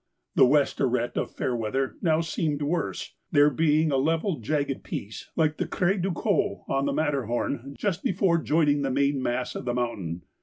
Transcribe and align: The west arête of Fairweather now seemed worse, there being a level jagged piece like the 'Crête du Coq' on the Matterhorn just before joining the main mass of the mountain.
The 0.33 0.47
west 0.47 0.79
arête 0.79 1.15
of 1.15 1.29
Fairweather 1.29 1.95
now 2.01 2.21
seemed 2.21 2.63
worse, 2.63 3.13
there 3.31 3.51
being 3.51 3.91
a 3.91 3.97
level 3.97 4.39
jagged 4.39 4.83
piece 4.83 5.29
like 5.35 5.57
the 5.57 5.67
'Crête 5.67 6.01
du 6.01 6.11
Coq' 6.11 6.67
on 6.67 6.87
the 6.87 6.91
Matterhorn 6.91 7.75
just 7.77 8.03
before 8.03 8.39
joining 8.39 8.81
the 8.81 8.89
main 8.89 9.21
mass 9.21 9.53
of 9.53 9.65
the 9.65 9.75
mountain. 9.75 10.23